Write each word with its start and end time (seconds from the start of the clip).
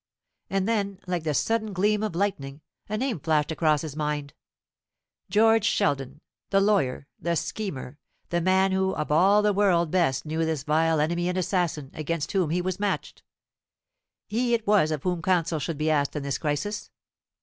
And 0.49 0.67
then, 0.67 0.99
like 1.05 1.23
the 1.25 1.33
sudden 1.35 1.73
gleam 1.73 2.01
of 2.01 2.15
lightning, 2.15 2.61
a 2.89 2.97
name 2.97 3.19
flashed 3.19 3.51
across 3.51 3.83
his 3.83 3.95
mind, 3.95 4.33
George 5.29 5.63
Sheldon, 5.63 6.21
the 6.49 6.59
lawyer, 6.59 7.05
the 7.19 7.35
schemer, 7.35 7.99
the 8.29 8.41
man 8.41 8.71
who 8.71 8.95
of 8.95 9.11
all 9.11 9.43
the 9.43 9.53
world 9.53 9.91
best 9.91 10.25
knew 10.25 10.43
this 10.43 10.63
vile 10.63 10.99
enemy 10.99 11.29
and 11.29 11.37
assassin 11.37 11.91
against 11.93 12.31
whom 12.31 12.49
he 12.49 12.63
was 12.63 12.79
matched; 12.79 13.21
he 14.27 14.55
it 14.55 14.65
was 14.65 14.89
of 14.89 15.03
whom 15.03 15.21
counsel 15.21 15.59
should 15.59 15.77
be 15.77 15.91
asked 15.91 16.15
in 16.15 16.23
this 16.23 16.39
crisis. 16.39 16.89